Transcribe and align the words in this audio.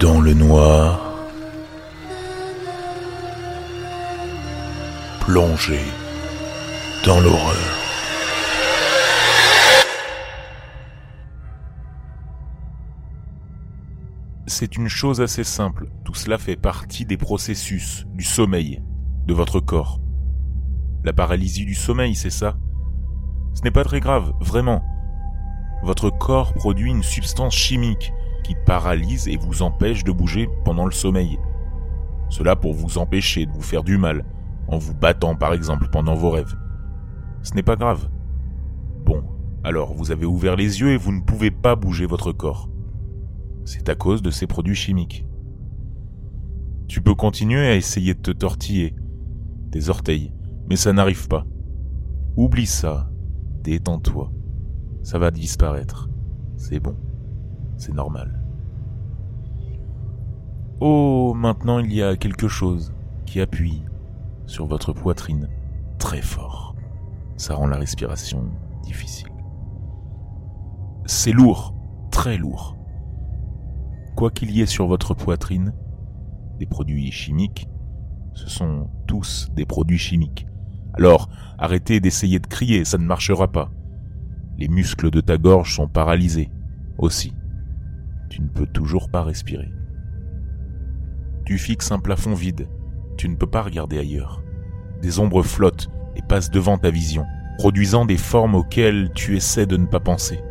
dans 0.00 0.20
le 0.20 0.32
noir, 0.32 1.00
plongé 5.20 5.80
dans 7.04 7.18
l'horreur. 7.20 7.56
C'est 14.46 14.76
une 14.76 14.88
chose 14.88 15.20
assez 15.20 15.42
simple, 15.42 15.88
tout 16.04 16.14
cela 16.14 16.38
fait 16.38 16.56
partie 16.56 17.04
des 17.04 17.16
processus 17.16 18.04
du 18.14 18.24
sommeil 18.24 18.80
de 19.26 19.34
votre 19.34 19.58
corps. 19.58 20.00
La 21.02 21.12
paralysie 21.12 21.64
du 21.64 21.74
sommeil, 21.74 22.14
c'est 22.14 22.30
ça? 22.30 22.56
Ce 23.54 23.62
n'est 23.62 23.72
pas 23.72 23.84
très 23.84 24.00
grave, 24.00 24.32
vraiment. 24.40 24.84
Votre 25.82 26.10
corps 26.10 26.54
produit 26.54 26.90
une 26.90 27.02
substance 27.02 27.54
chimique 27.54 28.12
qui 28.48 28.54
paralyse 28.54 29.28
et 29.28 29.36
vous 29.36 29.60
empêche 29.60 30.04
de 30.04 30.10
bouger 30.10 30.48
pendant 30.64 30.86
le 30.86 30.90
sommeil. 30.90 31.38
Cela 32.30 32.56
pour 32.56 32.72
vous 32.72 32.96
empêcher 32.96 33.44
de 33.44 33.52
vous 33.52 33.60
faire 33.60 33.84
du 33.84 33.98
mal, 33.98 34.24
en 34.68 34.78
vous 34.78 34.94
battant 34.94 35.36
par 35.36 35.52
exemple 35.52 35.88
pendant 35.92 36.14
vos 36.14 36.30
rêves. 36.30 36.56
Ce 37.42 37.52
n'est 37.52 37.62
pas 37.62 37.76
grave. 37.76 38.08
Bon, 39.04 39.22
alors 39.64 39.92
vous 39.92 40.12
avez 40.12 40.24
ouvert 40.24 40.56
les 40.56 40.80
yeux 40.80 40.92
et 40.92 40.96
vous 40.96 41.12
ne 41.12 41.20
pouvez 41.20 41.50
pas 41.50 41.76
bouger 41.76 42.06
votre 42.06 42.32
corps. 42.32 42.70
C'est 43.66 43.90
à 43.90 43.94
cause 43.94 44.22
de 44.22 44.30
ces 44.30 44.46
produits 44.46 44.74
chimiques. 44.74 45.26
Tu 46.86 47.02
peux 47.02 47.14
continuer 47.14 47.66
à 47.66 47.76
essayer 47.76 48.14
de 48.14 48.20
te 48.20 48.30
tortiller, 48.30 48.96
tes 49.72 49.90
orteils, 49.90 50.32
mais 50.70 50.76
ça 50.76 50.94
n'arrive 50.94 51.28
pas. 51.28 51.44
Oublie 52.34 52.64
ça, 52.64 53.10
détends-toi, 53.62 54.32
ça 55.02 55.18
va 55.18 55.30
disparaître, 55.30 56.08
c'est 56.56 56.80
bon, 56.80 56.96
c'est 57.76 57.92
normal. 57.92 58.37
Oh, 60.80 61.34
maintenant 61.34 61.80
il 61.80 61.92
y 61.92 62.02
a 62.02 62.16
quelque 62.16 62.46
chose 62.46 62.94
qui 63.26 63.40
appuie 63.40 63.82
sur 64.46 64.66
votre 64.66 64.92
poitrine 64.92 65.48
très 65.98 66.22
fort. 66.22 66.76
Ça 67.36 67.54
rend 67.54 67.66
la 67.66 67.78
respiration 67.78 68.50
difficile. 68.84 69.28
C'est 71.04 71.32
lourd, 71.32 71.74
très 72.12 72.36
lourd. 72.36 72.76
Quoi 74.14 74.30
qu'il 74.30 74.50
y 74.52 74.60
ait 74.60 74.66
sur 74.66 74.86
votre 74.86 75.14
poitrine, 75.14 75.72
des 76.58 76.66
produits 76.66 77.10
chimiques, 77.10 77.68
ce 78.34 78.48
sont 78.48 78.88
tous 79.06 79.48
des 79.54 79.64
produits 79.64 79.98
chimiques. 79.98 80.46
Alors, 80.94 81.28
arrêtez 81.58 81.98
d'essayer 81.98 82.38
de 82.38 82.46
crier, 82.46 82.84
ça 82.84 82.98
ne 82.98 83.04
marchera 83.04 83.48
pas. 83.50 83.70
Les 84.58 84.68
muscles 84.68 85.10
de 85.10 85.20
ta 85.20 85.38
gorge 85.38 85.74
sont 85.74 85.88
paralysés, 85.88 86.50
aussi. 86.98 87.32
Tu 88.30 88.42
ne 88.42 88.48
peux 88.48 88.66
toujours 88.66 89.08
pas 89.10 89.22
respirer. 89.22 89.70
Tu 91.48 91.56
fixes 91.56 91.92
un 91.92 91.98
plafond 91.98 92.34
vide. 92.34 92.68
Tu 93.16 93.26
ne 93.26 93.34
peux 93.34 93.46
pas 93.46 93.62
regarder 93.62 93.98
ailleurs. 93.98 94.42
Des 95.00 95.18
ombres 95.18 95.42
flottent 95.42 95.88
et 96.14 96.20
passent 96.20 96.50
devant 96.50 96.76
ta 96.76 96.90
vision, 96.90 97.24
produisant 97.56 98.04
des 98.04 98.18
formes 98.18 98.54
auxquelles 98.54 99.10
tu 99.14 99.34
essaies 99.34 99.64
de 99.64 99.78
ne 99.78 99.86
pas 99.86 99.98
penser. 99.98 100.42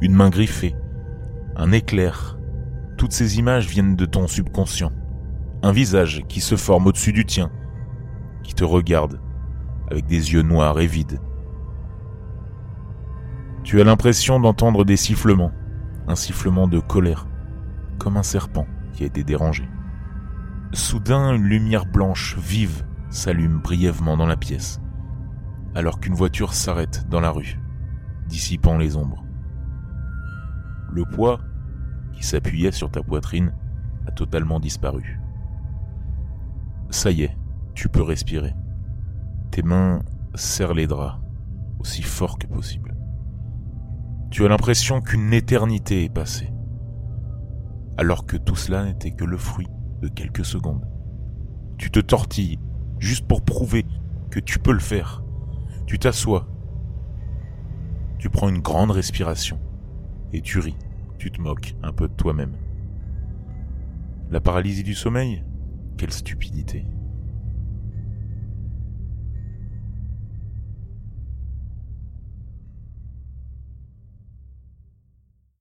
Une 0.00 0.14
main 0.14 0.30
griffée, 0.30 0.74
un 1.54 1.70
éclair. 1.70 2.38
Toutes 2.96 3.12
ces 3.12 3.38
images 3.38 3.66
viennent 3.66 3.94
de 3.94 4.06
ton 4.06 4.26
subconscient. 4.26 4.90
Un 5.62 5.72
visage 5.72 6.22
qui 6.28 6.40
se 6.40 6.56
forme 6.56 6.86
au-dessus 6.86 7.12
du 7.12 7.26
tien, 7.26 7.50
qui 8.42 8.54
te 8.54 8.64
regarde 8.64 9.20
avec 9.90 10.06
des 10.06 10.32
yeux 10.32 10.40
noirs 10.40 10.80
et 10.80 10.86
vides. 10.86 11.20
Tu 13.64 13.82
as 13.82 13.84
l'impression 13.84 14.40
d'entendre 14.40 14.86
des 14.86 14.96
sifflements, 14.96 15.52
un 16.08 16.16
sifflement 16.16 16.68
de 16.68 16.80
colère, 16.80 17.26
comme 17.98 18.16
un 18.16 18.22
serpent 18.22 18.66
qui 18.94 19.02
a 19.02 19.06
été 19.08 19.24
dérangé. 19.24 19.68
Soudain, 20.74 21.34
une 21.34 21.44
lumière 21.44 21.84
blanche 21.84 22.38
vive 22.38 22.86
s'allume 23.10 23.58
brièvement 23.58 24.16
dans 24.16 24.26
la 24.26 24.38
pièce, 24.38 24.80
alors 25.74 26.00
qu'une 26.00 26.14
voiture 26.14 26.54
s'arrête 26.54 27.06
dans 27.10 27.20
la 27.20 27.30
rue, 27.30 27.60
dissipant 28.26 28.78
les 28.78 28.96
ombres. 28.96 29.22
Le 30.90 31.04
poids 31.04 31.40
qui 32.14 32.24
s'appuyait 32.24 32.72
sur 32.72 32.90
ta 32.90 33.02
poitrine 33.02 33.54
a 34.06 34.12
totalement 34.12 34.60
disparu. 34.60 35.20
Ça 36.88 37.10
y 37.10 37.24
est, 37.24 37.36
tu 37.74 37.90
peux 37.90 38.02
respirer. 38.02 38.54
Tes 39.50 39.62
mains 39.62 40.00
serrent 40.34 40.72
les 40.72 40.86
draps, 40.86 41.20
aussi 41.80 42.00
fort 42.00 42.38
que 42.38 42.46
possible. 42.46 42.96
Tu 44.30 44.42
as 44.46 44.48
l'impression 44.48 45.02
qu'une 45.02 45.34
éternité 45.34 46.04
est 46.04 46.14
passée, 46.14 46.50
alors 47.98 48.24
que 48.24 48.38
tout 48.38 48.56
cela 48.56 48.86
n'était 48.86 49.10
que 49.10 49.26
le 49.26 49.36
fruit 49.36 49.68
quelques 50.08 50.44
secondes. 50.44 50.86
Tu 51.78 51.90
te 51.90 52.00
tortilles 52.00 52.58
juste 52.98 53.26
pour 53.26 53.42
prouver 53.42 53.84
que 54.30 54.40
tu 54.40 54.58
peux 54.58 54.72
le 54.72 54.78
faire. 54.78 55.22
Tu 55.86 55.98
t'assois. 55.98 56.46
Tu 58.18 58.30
prends 58.30 58.48
une 58.48 58.60
grande 58.60 58.92
respiration 58.92 59.58
et 60.32 60.40
tu 60.40 60.58
ris. 60.58 60.76
Tu 61.18 61.30
te 61.30 61.40
moques 61.40 61.74
un 61.82 61.92
peu 61.92 62.08
de 62.08 62.14
toi-même. 62.14 62.56
La 64.30 64.40
paralysie 64.40 64.84
du 64.84 64.94
sommeil? 64.94 65.44
Quelle 65.96 66.12
stupidité. 66.12 66.86